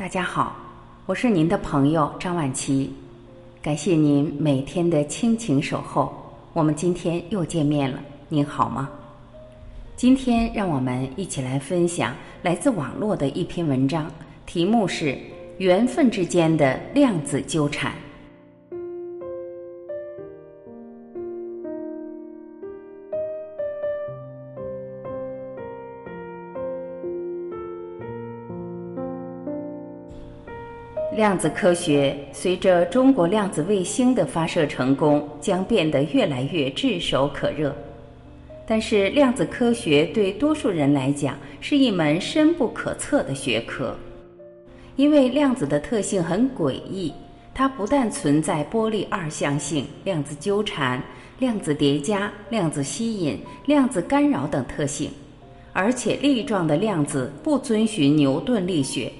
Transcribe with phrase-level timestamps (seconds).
[0.00, 0.56] 大家好，
[1.04, 2.90] 我是您的朋友张婉琪，
[3.60, 6.10] 感谢您每天的亲情守候。
[6.54, 8.00] 我们今天又见面了，
[8.30, 8.88] 您好吗？
[9.96, 14.10] 今天让我们一起来分享来自网络的一篇文章，
[14.46, 15.12] 题目是
[15.58, 17.92] 《缘分之间的量子纠缠》。
[31.20, 37.76] 量子科学随着中国量子卫星的发射成功，将变得越来越炙手可热。
[38.66, 43.94] 但是，量子科学对多数人来讲是一门深不可测的学科，
[44.96, 47.12] 因为量子的特性很诡异。
[47.52, 51.02] 它不但存在波粒二象性、量子纠缠、
[51.38, 55.10] 量子叠加、量子吸引、量子干扰等特性，
[55.74, 59.12] 而且粒状的量子不遵循牛顿力学。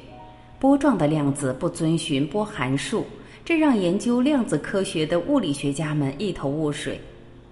[0.60, 3.06] 波状的量子不遵循波函数，
[3.46, 7.00] 这让研究量子科学的物理学家们一头雾水。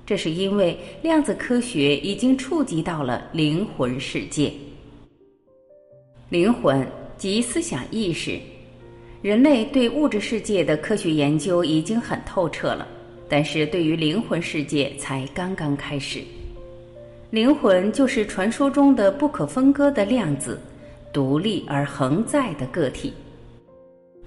[0.04, 4.52] 这是因为量子科学已经触及到了灵魂世界。
[6.28, 6.86] 灵魂
[7.16, 8.38] 即思想意识。
[9.22, 12.86] 人类对物质世界的科学研究已经很透彻了，
[13.26, 16.20] 但是对于灵魂世界才刚刚开始。
[17.30, 20.60] 灵魂就是传说中的不可分割的量子。
[21.12, 23.12] 独立而恒在的个体。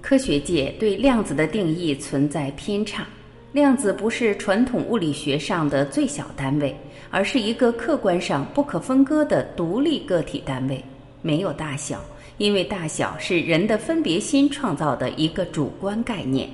[0.00, 3.06] 科学界对量子的定义存在偏差。
[3.52, 6.74] 量子不是传统物理学上的最小单位，
[7.10, 10.82] 而是一个客观上不可分割的独立个体单位，
[11.20, 12.00] 没有大小，
[12.38, 16.48] 因为大小是人的分别心创造的一个主观概念。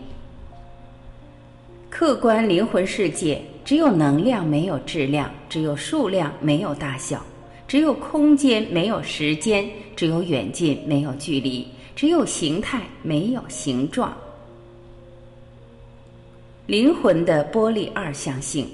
[1.88, 7.24] 客观灵魂世界只有能量，没有质量；只有数量，没有大小。
[7.68, 9.62] 只有空间，没有时间；
[9.94, 14.16] 只有远近，没有距离；只有形态，没有形状。
[16.64, 18.66] 灵魂的波粒二象性，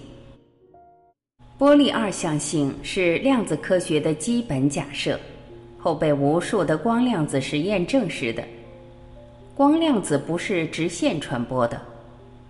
[1.58, 5.18] 波粒二象性是量子科学的基本假设，
[5.76, 8.44] 后被无数的光量子实验证实的。
[9.56, 11.80] 光量子不是直线传播的，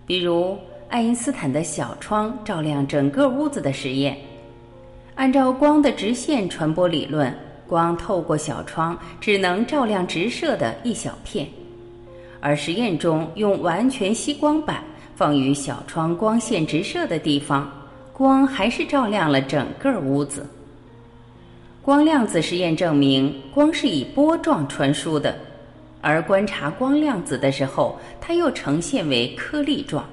[0.06, 0.59] 比如
[0.91, 4.19] 爱因斯坦的小窗照亮整个屋子的实验。
[5.16, 7.32] 按照光的直线传播理论，
[7.69, 11.48] 光透过小窗只能照亮直射的一小片，
[12.41, 14.82] 而实验中用完全吸光板
[15.14, 17.70] 放于小窗光线直射的地方，
[18.12, 20.44] 光还是照亮了整个屋子。
[21.81, 25.36] 光量子实验证明，光是以波状传输的，
[26.00, 30.04] 而观察光量子的时候，它又呈现为颗粒状。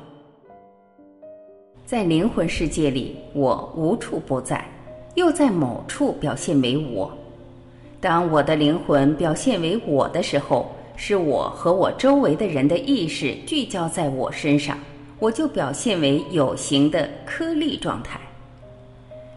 [1.86, 4.64] 在灵魂世界里，我无处不在。
[5.16, 7.12] 又在某处表现为我。
[8.00, 14.78] 当我的灵魂表现为我的时候，是我和我周围的人的意识聚焦在我身上，
[15.20, 18.20] 我就表现为有形的颗粒状态。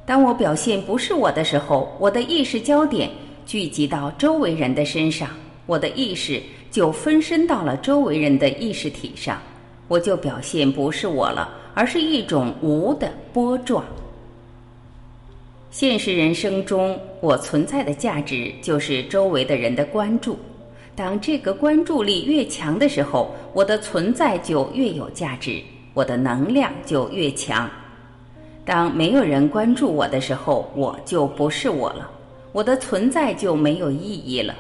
[0.07, 3.11] 当我表现不是我的时候，我的意识焦点
[3.47, 5.29] 聚集到周围人的身上，
[5.67, 9.41] 我的意识就分身到了周围人的意识体上，
[9.89, 13.85] 我就表现不是我了，而是一种无的波状。
[15.75, 20.39] 现实人生中，我存在的价值就是周围的人的关注。
[20.95, 25.61] 当这个关注力越强的时候，我的存在就越有价值，
[25.93, 27.69] 我的能量就越强。
[28.65, 32.09] 当没有人关注我的时候，我就不是我了，
[32.53, 34.55] 我的存在就没有意义了。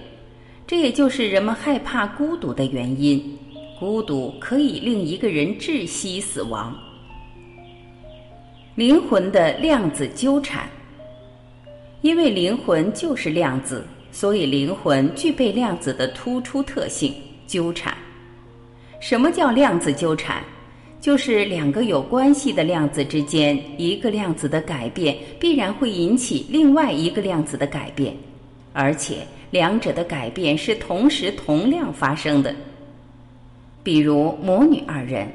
[0.67, 3.39] 这也就是人们害怕孤独的原因。
[3.79, 6.77] 孤独可以令一个人窒息死亡。
[8.75, 10.69] 灵魂的量子纠缠。
[12.05, 13.83] 因为灵魂就是量子，
[14.13, 17.15] 所以灵魂具备量子的突出特性——
[17.49, 17.97] 纠缠。
[19.01, 20.45] 什么叫量子纠缠？
[21.01, 28.15] 就是两个有关系的量子之间，一个量子的改变必然会引起另外一个量子的改变，
[28.75, 32.55] 而且两者的改变是同时同量发生的。
[33.83, 35.27] 比如母女二人，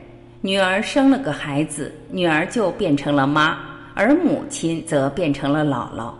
[0.41, 3.57] 女儿生了个孩子，女儿就变成了妈，
[3.95, 6.13] 而母亲则变成了姥姥。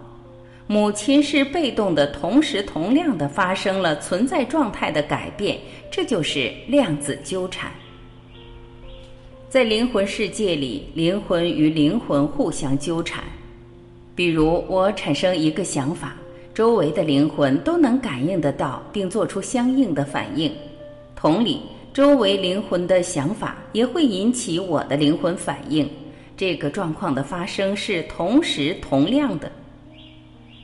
[0.72, 5.58] 母亲是被动的，同时同量的发生了存在状态的改变，
[5.90, 7.72] 这就是量子纠缠。
[9.50, 13.24] 在灵魂世界里，灵魂与灵魂互相纠缠。
[14.14, 16.16] 比如，我产生一个想法，
[16.54, 20.54] 周围的灵魂都能感应得到，并做出相应的反应。
[21.16, 21.62] 同理，
[21.96, 25.90] 周围灵魂的想法也会引起我的灵魂反应。
[26.38, 29.52] 这个状况的发生是同时同量的。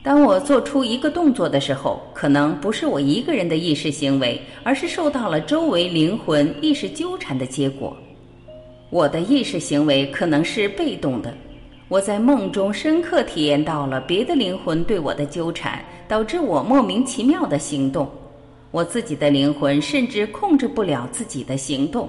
[0.06, 7.96] 当我做出一个动作的时候，可能不是我一个人的意识行为，而是受到了周围灵魂意识纠缠的结果。
[8.88, 11.34] 我的意识行为可能是被动的，
[11.88, 18.08] 我在梦中深刻体验到了别的灵魂对我的纠缠，导致我莫名其妙的行动。
[18.70, 22.08] 我自己的灵魂甚至控制不了自己的行动。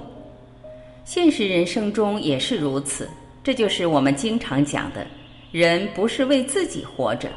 [1.04, 3.08] 现实人生中也是如此，
[3.42, 5.04] 这就是我们经常讲的：
[5.50, 7.28] 人不是为自己活着。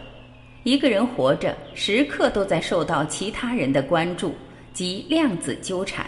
[0.63, 4.35] 一个人活着，时刻都在受到其他人的关注，
[4.73, 6.05] 即量子纠缠。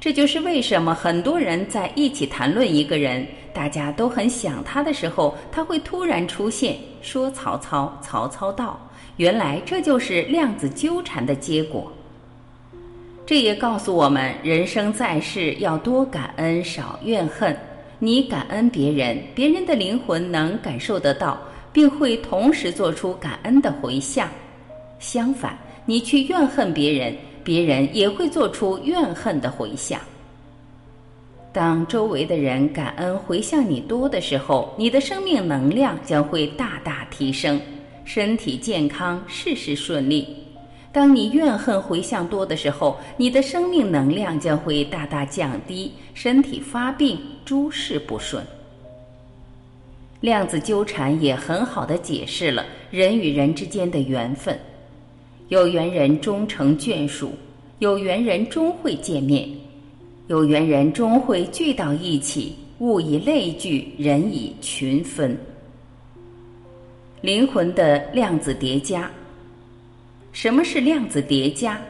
[0.00, 8.78] 这就是为什么很多人在一起谈论一个人，大家都很想他的时候，他会突然出现，说曹操，曹操到。
[9.18, 11.92] 原来这就是量子纠缠的结果。
[13.24, 17.56] 这也告诉我们，人生在世要多感恩，少怨恨。
[18.00, 21.40] 你感恩别人，别人的灵魂能感受得到。
[21.72, 24.28] 并会同时做出感恩的回向。
[24.98, 30.00] 相反，你去怨恨别人，别人也会做出怨恨的回向。
[31.52, 37.60] 当周围的人感恩回向你多的时候，你的生命能量将会大大提升，
[38.04, 40.26] 身体健康，事事顺利。
[40.92, 48.42] 当你怨恨回向多的时候，你的生命能量将会大大降低，身体发病，诸事不顺。
[50.22, 54.56] 量子纠缠也很好的解释了人与人之间的缘分，
[55.48, 57.32] 有缘人终成眷属，
[57.80, 59.48] 有缘人终会见面，
[60.28, 62.54] 有缘人终会聚到一起。
[62.78, 65.36] 物以类聚，人以群分。
[67.20, 69.08] 灵魂的量子叠加，
[70.32, 71.80] 什么是量子叠加？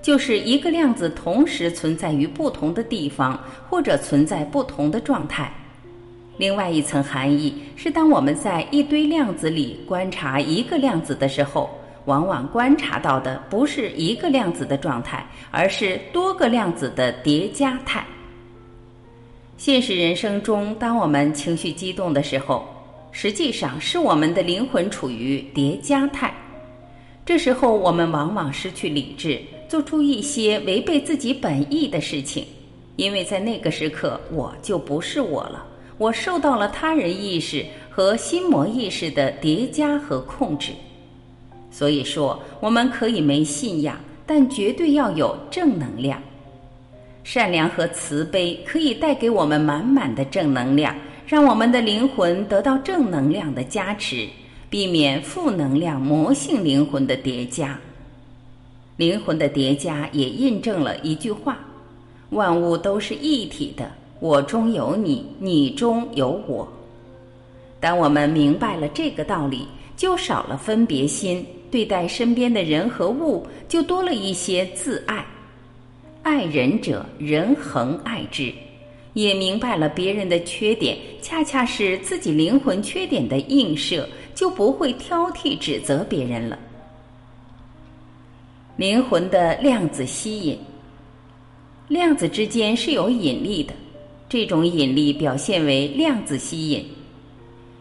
[0.00, 3.38] 就是一个量子同时存在于不同的地方，
[3.68, 5.52] 或者存在不同的状态。
[6.38, 11.68] 另外一层含义是，当我们在一堆量子里观察一个量子的时候，
[12.04, 18.06] 往往观察到的不是一个量子的状态，而是多个量子的叠加态。
[19.56, 22.64] 现实人生中，当我们情绪激动的时候，
[23.10, 26.32] 实际上是我们的灵魂处于叠加态。
[27.26, 32.46] 这时候，我们往往失去理智，做出一些违背自己本意的事情，
[32.94, 35.66] 因为在那个时刻，我就不是我了。
[35.98, 40.72] 我受到了他人意识和心魔意识的叠加和控制，
[41.70, 46.22] 所以说我们可以没信仰，但绝对要有正能量。
[47.24, 50.94] 善良和慈悲可以带给我们满满的正能量，
[51.26, 54.26] 让我们的灵魂得到正能量的加持，
[54.70, 57.78] 避免负能量魔性灵魂的叠加。
[58.96, 61.58] 灵魂的叠加也印证了一句话：
[62.30, 63.90] 万物都是一体的。
[64.20, 66.66] 我中有你，你中有我。
[67.80, 69.66] 当我们明白了这个道理，
[69.96, 75.24] 就少了分别心，对待身边的人和物，就多了一些自爱。
[76.22, 78.52] 爱人者，人恒爱之。
[79.14, 86.58] 也明白了别人的缺点，恰恰是自己灵魂缺点的映射，就不会挑剔指责别人了。
[88.76, 90.58] 灵魂的量子吸引，
[91.88, 93.74] 量子之间是有引力的。
[94.28, 96.84] 这种引力表现为量子吸引。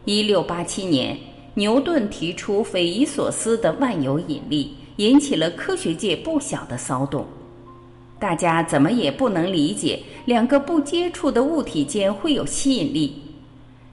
[0.05, 1.17] 一六八七年，
[1.55, 7.25] 牛顿提出匪夷所思的万有引力，引起了科学界不小的骚动。
[8.17, 13.13] 大家怎么也不能理解，两个不接触的物体间会有吸引力。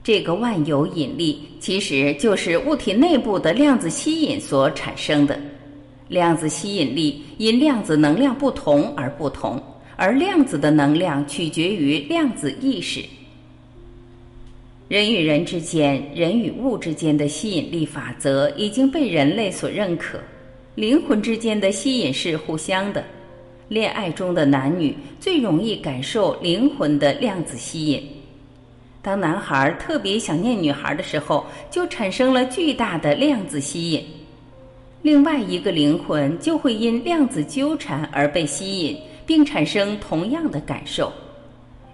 [0.04, 5.36] 这个万有引力其实就是物体内部的量子吸引所产生的。
[6.08, 9.60] 量子吸引力因量子能量不同而不同。
[9.96, 13.04] 而量子的能量取决于量子意识。
[14.88, 20.18] 人与人之间、人与物之间的吸引力法则已经被人类所认可。
[20.74, 23.02] 灵魂之间的吸引是互相的。
[23.68, 28.02] 恋爱中的男女最容易感受灵魂的量子吸引。
[29.00, 34.04] 当男孩特别想念女孩的时候，就产生了巨大的量子吸引。
[35.00, 38.96] 另外一个灵魂就会因量子纠缠而被吸引。
[39.26, 41.12] 并产生同样的感受，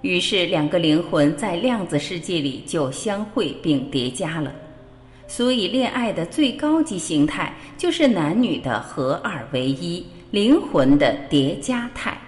[0.03, 4.53] 于是两个灵魂在量子世界里就相会并叠加了。
[5.27, 12.19] 所以，恋爱的最高级形态就是男女的合二为一，灵魂的叠加态。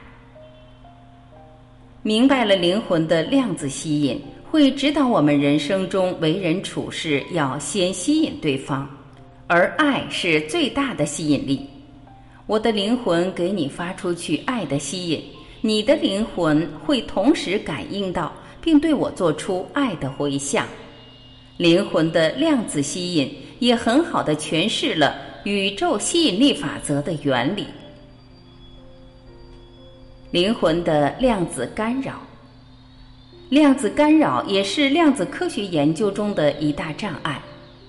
[2.04, 8.88] 明白了灵魂的量子吸引，会指导我们人生中为人处事要先吸引对方，
[9.48, 11.66] 而爱是最大的吸引力。
[12.52, 15.24] 我的灵魂给你发出去爱的吸引，
[15.62, 18.30] 你的灵魂会同时感应到，
[18.60, 20.66] 并对我做出爱的回响。
[21.56, 27.64] 灵魂的量子吸引也很好的诠释了宇宙吸引力法则的原理。
[30.30, 32.20] 灵魂的量子干扰，
[33.48, 37.40] 量子干扰也是量子科学研究中的一大障碍，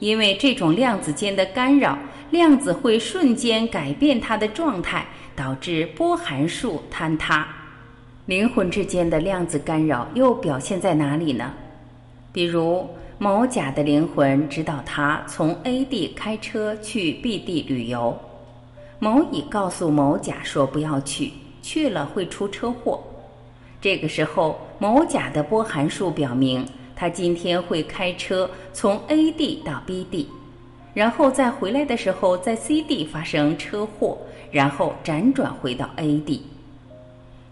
[0.03, 1.97] 因为这种量子间的干扰，
[2.29, 7.47] 量子会瞬间改变它的状态，导致波函数坍塌。
[8.25, 11.53] 灵魂之间的量子干扰又表现在哪里呢？
[12.33, 12.85] 比如
[13.17, 18.19] 某甲的灵魂指导他从 A 地开车去 B 地旅游，
[18.99, 21.31] 某乙告诉某甲说不要去。
[21.61, 23.01] 去了会出车祸，
[23.79, 30.27] 这个时候某甲的波函数表明他今天会开车从 A 地到 B 地，
[30.93, 34.17] 然后再回来的时候在 C 地发生车祸，
[34.51, 36.45] 然后辗转回到 A 地。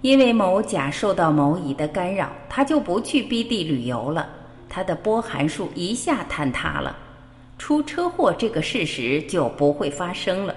[0.01, 4.27] 因为某甲受到某乙的干扰，他就不去 B 地旅游了，
[4.67, 6.97] 他的波函数一下坍塌了，
[7.59, 10.55] 出车祸这个事实就不会发生了。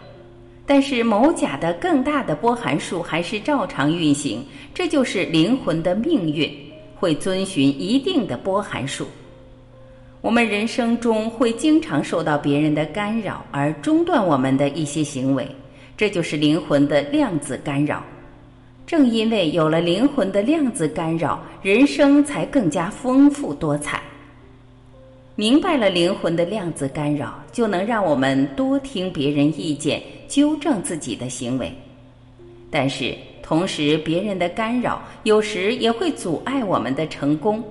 [0.67, 6.51] 但是某甲的更大的波函数还是照常运行，这就是灵魂的命运，
[6.97, 9.07] 会遵循一定的波函数。
[10.21, 15.47] 我们人生中会经常受到别人的干扰而中断我们的一些行为，
[15.97, 18.03] 这就是灵魂的量子干扰。
[18.87, 24.03] 正因为有了灵魂的量子干扰，人生才更加丰富多彩。
[25.37, 30.03] 明白了灵魂的量子干扰，就能让我们多听别人意见。
[30.27, 31.73] 纠正自己的行为，
[32.71, 33.15] 但是
[33.47, 37.63] 同时，别人的干扰有时也会阻碍我们的成功。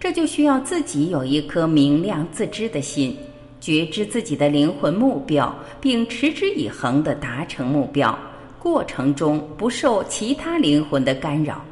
[0.00, 3.14] 这就需要自己有一颗明亮自知的心，
[3.60, 8.18] 觉知自己的灵魂目标，并持之以恒地达成目标。
[8.58, 11.62] 过程中不受其他灵魂的干扰。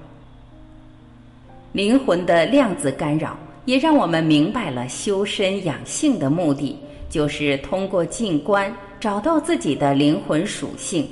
[1.72, 6.76] 灵魂的量子干扰也让我们明白了修身养性的目的，
[7.08, 8.70] 就是通过静观。
[9.00, 11.08] 找到自己的灵魂属性，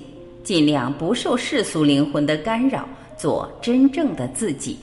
[0.47, 4.79] 尽量不受世俗灵魂的干扰，做真正的自己。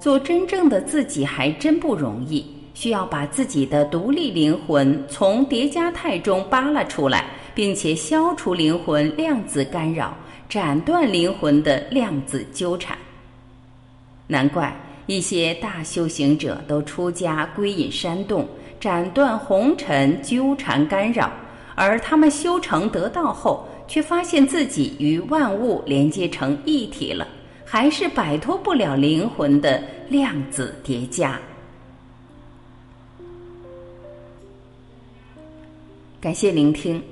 [0.00, 10.16] 做真正的自己还真不容易，需要把自己的独立灵魂从叠加态中扒拉出来，并且消除灵魂量子干扰，
[10.48, 12.96] 斩断灵魂的量子纠缠。
[14.28, 14.74] 难怪
[15.04, 18.48] 一些大修行者都出家归隐山洞，
[18.80, 21.30] 斩断红尘纠缠干扰。
[21.74, 27.28] 而他们修成得道后，却发现自己与万物连接成一体了，
[27.64, 31.40] 还是摆脱不了灵魂的量子叠加。
[36.20, 37.02] 感谢聆听，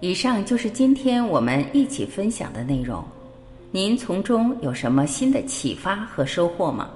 [0.00, 3.04] 以上就是今天我们一起分享的内容。
[3.70, 6.90] 您从中有什么新的启发和收获吗？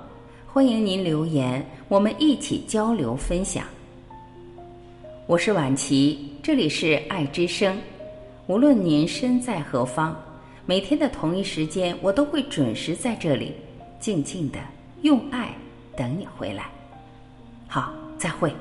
[0.47, 3.65] 欢迎您留言，我们一起交流分享。
[5.27, 6.29] 我是婉琪。
[6.43, 7.79] 这里是爱之声，
[8.53, 10.15] 无论您身在何方，
[10.67, 13.55] 每天的同一时间，我都会准时在这里，
[13.99, 14.59] 静静的
[15.01, 15.55] 用爱
[15.97, 16.67] 等你回来。
[17.67, 18.53] 好，再会。